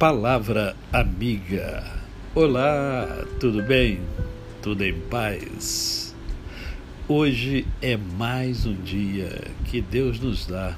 Palavra 0.00 0.74
amiga. 0.90 1.84
Olá, 2.34 3.22
tudo 3.38 3.62
bem? 3.62 4.00
Tudo 4.62 4.82
em 4.82 4.98
paz? 4.98 6.16
Hoje 7.06 7.66
é 7.82 7.98
mais 7.98 8.64
um 8.64 8.72
dia 8.76 9.30
que 9.66 9.82
Deus 9.82 10.18
nos 10.18 10.46
dá 10.46 10.74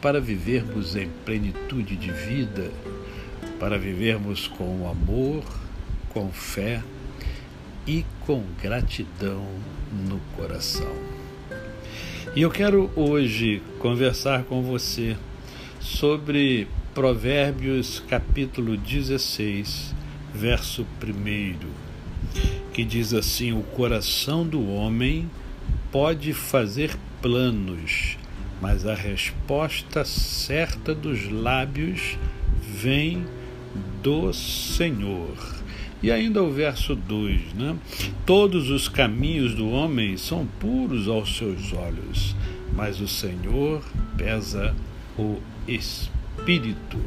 para 0.00 0.20
vivermos 0.20 0.94
em 0.94 1.08
plenitude 1.24 1.96
de 1.96 2.12
vida, 2.12 2.70
para 3.58 3.76
vivermos 3.76 4.46
com 4.46 4.88
amor, 4.88 5.42
com 6.10 6.30
fé 6.30 6.84
e 7.84 8.06
com 8.20 8.44
gratidão 8.62 9.44
no 10.08 10.20
coração. 10.36 10.94
E 12.36 12.42
eu 12.42 12.50
quero 12.52 12.92
hoje 12.94 13.60
conversar 13.80 14.44
com 14.44 14.62
você 14.62 15.16
sobre 15.80 16.68
Provérbios 16.96 18.02
capítulo 18.08 18.74
16, 18.74 19.94
verso 20.32 20.86
1, 21.04 21.58
que 22.72 22.82
diz 22.86 23.12
assim: 23.12 23.52
O 23.52 23.62
coração 23.62 24.46
do 24.46 24.66
homem 24.66 25.30
pode 25.92 26.32
fazer 26.32 26.96
planos, 27.20 28.16
mas 28.62 28.86
a 28.86 28.94
resposta 28.94 30.06
certa 30.06 30.94
dos 30.94 31.30
lábios 31.30 32.16
vem 32.62 33.26
do 34.02 34.32
Senhor. 34.32 35.36
E 36.02 36.10
ainda 36.10 36.42
o 36.42 36.50
verso 36.50 36.96
2, 36.96 37.52
né? 37.52 37.76
Todos 38.24 38.70
os 38.70 38.88
caminhos 38.88 39.54
do 39.54 39.68
homem 39.68 40.16
são 40.16 40.46
puros 40.46 41.08
aos 41.08 41.36
seus 41.36 41.74
olhos, 41.74 42.34
mas 42.72 43.02
o 43.02 43.06
Senhor 43.06 43.84
pesa 44.16 44.74
o 45.18 45.38
espírito 45.68 46.15
espírito. 46.36 46.98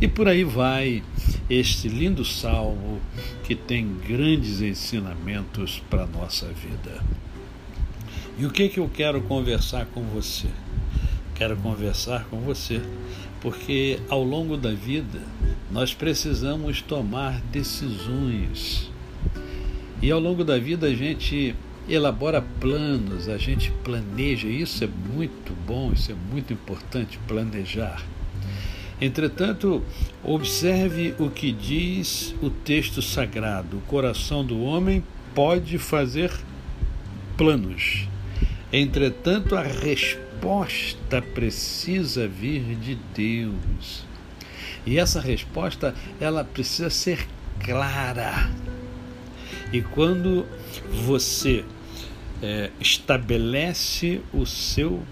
E 0.00 0.08
por 0.08 0.28
aí 0.28 0.44
vai 0.44 1.02
este 1.48 1.88
lindo 1.88 2.24
salmo 2.24 3.00
que 3.44 3.54
tem 3.54 3.96
grandes 4.06 4.60
ensinamentos 4.60 5.82
para 5.88 6.02
a 6.04 6.06
nossa 6.06 6.46
vida. 6.46 7.02
E 8.36 8.44
o 8.44 8.50
que, 8.50 8.68
que 8.68 8.80
eu 8.80 8.90
quero 8.92 9.20
conversar 9.22 9.86
com 9.86 10.02
você? 10.02 10.48
Quero 11.34 11.56
conversar 11.56 12.24
com 12.24 12.40
você 12.40 12.82
porque 13.40 14.00
ao 14.08 14.24
longo 14.24 14.56
da 14.56 14.72
vida 14.72 15.20
nós 15.70 15.92
precisamos 15.92 16.80
tomar 16.80 17.40
decisões. 17.52 18.90
E 20.02 20.10
ao 20.10 20.18
longo 20.18 20.42
da 20.44 20.58
vida 20.58 20.86
a 20.86 20.94
gente 20.94 21.54
elabora 21.88 22.42
planos, 22.60 23.28
a 23.28 23.36
gente 23.36 23.70
planeja, 23.84 24.48
isso 24.48 24.82
é 24.82 24.88
muito 25.14 25.52
bom, 25.66 25.92
isso 25.92 26.10
é 26.10 26.14
muito 26.14 26.52
importante 26.52 27.18
planejar. 27.28 28.02
Entretanto, 29.00 29.82
observe 30.22 31.14
o 31.18 31.28
que 31.28 31.50
diz 31.50 32.34
o 32.40 32.48
texto 32.50 33.02
sagrado: 33.02 33.78
o 33.78 33.82
coração 33.82 34.44
do 34.44 34.62
homem 34.62 35.04
pode 35.34 35.78
fazer 35.78 36.30
planos. 37.36 38.08
Entretanto, 38.72 39.56
a 39.56 39.62
resposta 39.62 41.20
precisa 41.20 42.28
vir 42.28 42.76
de 42.76 42.96
Deus. 43.14 44.04
E 44.86 44.98
essa 44.98 45.20
resposta, 45.20 45.94
ela 46.20 46.44
precisa 46.44 46.90
ser 46.90 47.26
clara. 47.60 48.50
E 49.72 49.80
quando 49.80 50.46
você 51.04 51.64
é, 52.42 52.70
estabelece 52.80 54.20
seu, 54.46 55.02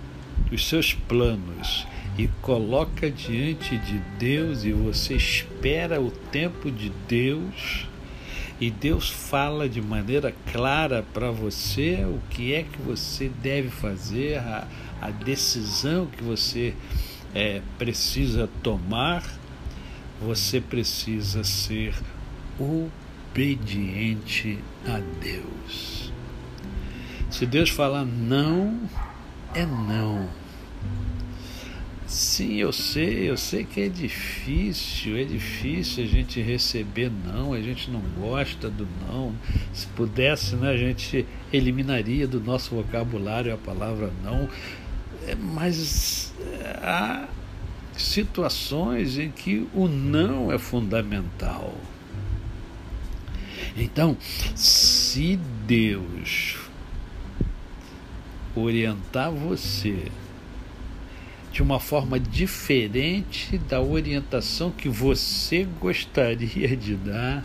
os 0.52 0.68
seus 0.68 0.92
planos 0.92 1.86
e 2.18 2.28
coloca 2.42 3.10
diante 3.10 3.78
de 3.78 3.98
Deus 4.18 4.64
e 4.64 4.72
você 4.72 5.14
espera 5.14 6.00
o 6.00 6.10
tempo 6.10 6.70
de 6.70 6.90
Deus 7.08 7.86
e 8.60 8.70
Deus 8.70 9.08
fala 9.10 9.68
de 9.68 9.80
maneira 9.80 10.34
clara 10.52 11.04
para 11.14 11.30
você 11.30 12.04
o 12.04 12.20
que 12.30 12.52
é 12.52 12.62
que 12.62 12.80
você 12.82 13.28
deve 13.28 13.70
fazer, 13.70 14.38
a, 14.38 14.68
a 15.00 15.10
decisão 15.10 16.06
que 16.06 16.22
você 16.22 16.74
é, 17.34 17.62
precisa 17.78 18.48
tomar, 18.62 19.24
você 20.20 20.60
precisa 20.60 21.42
ser 21.42 21.94
obediente 23.32 24.58
a 24.86 25.00
Deus. 25.20 26.12
Se 27.30 27.46
Deus 27.46 27.70
falar 27.70 28.04
não, 28.04 28.78
é 29.54 29.64
não 29.64 30.41
Sim, 32.12 32.56
eu 32.56 32.74
sei, 32.74 33.30
eu 33.30 33.38
sei 33.38 33.64
que 33.64 33.80
é 33.80 33.88
difícil, 33.88 35.16
é 35.16 35.24
difícil 35.24 36.04
a 36.04 36.06
gente 36.06 36.42
receber 36.42 37.10
não, 37.10 37.54
a 37.54 37.60
gente 37.62 37.90
não 37.90 38.02
gosta 38.20 38.68
do 38.68 38.86
não. 39.00 39.34
Se 39.72 39.86
pudesse, 39.86 40.54
né, 40.56 40.68
a 40.68 40.76
gente 40.76 41.26
eliminaria 41.50 42.28
do 42.28 42.38
nosso 42.38 42.74
vocabulário 42.74 43.54
a 43.54 43.56
palavra 43.56 44.12
não. 44.22 44.46
É, 45.26 45.34
mas 45.34 46.34
é, 46.38 46.80
há 46.82 47.28
situações 47.96 49.16
em 49.16 49.30
que 49.30 49.66
o 49.72 49.88
não 49.88 50.52
é 50.52 50.58
fundamental. 50.58 51.74
Então, 53.74 54.18
se 54.54 55.40
Deus 55.66 56.58
orientar 58.54 59.30
você 59.32 60.12
de 61.52 61.62
uma 61.62 61.78
forma 61.78 62.18
diferente 62.18 63.58
da 63.58 63.80
orientação 63.80 64.70
que 64.70 64.88
você 64.88 65.64
gostaria 65.78 66.74
de 66.74 66.96
dar, 66.96 67.44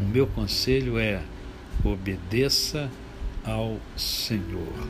o 0.00 0.04
meu 0.04 0.26
conselho 0.26 0.98
é 0.98 1.22
obedeça 1.82 2.90
ao 3.42 3.80
Senhor, 3.96 4.86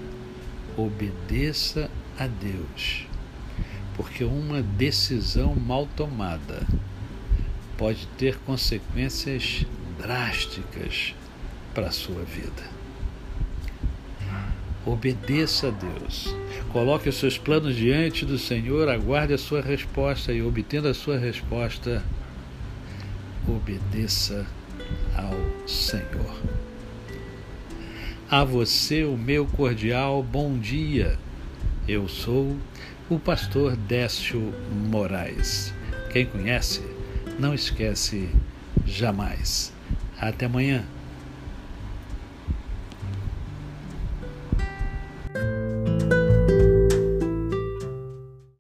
obedeça 0.77 1.89
a 2.19 2.27
Deus, 2.27 3.07
porque 3.97 4.25
uma 4.25 4.61
decisão 4.61 5.55
mal 5.55 5.89
tomada 5.97 6.67
pode 7.79 8.09
ter 8.19 8.39
consequências 8.39 9.65
drásticas 9.97 11.15
para 11.73 11.87
a 11.87 11.93
sua 11.93 12.25
vida. 12.25 12.80
Obedeça 14.87 15.69
a 15.69 15.71
Deus. 15.71 16.35
Coloque 16.73 17.09
os 17.09 17.17
seus 17.17 17.37
planos 17.37 17.77
diante 17.77 18.25
do 18.25 18.39
Senhor, 18.39 18.89
aguarde 18.89 19.35
a 19.35 19.39
sua 19.39 19.61
resposta 19.61 20.33
e, 20.33 20.41
obtendo 20.43 20.89
a 20.89 20.95
sua 20.95 21.19
resposta, 21.19 22.03
obedeça 23.47 24.47
ao 25.15 25.69
Senhor. 25.69 26.41
A 28.31 28.43
você 28.43 29.05
o 29.05 29.19
meu 29.19 29.45
cordial 29.45 30.23
bom 30.23 30.57
dia. 30.57 31.19
Eu 31.87 32.09
sou 32.09 32.57
o 33.11 33.19
pastor 33.19 33.77
Décio 33.77 34.55
Moraes. 34.89 35.75
Quem 36.11 36.25
conhece, 36.25 36.81
não 37.39 37.53
esquece 37.53 38.31
jamais. 38.87 39.73
Até 40.19 40.47
amanhã. 40.47 40.85